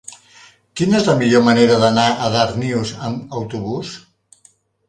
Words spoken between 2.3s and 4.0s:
Darnius amb autobús?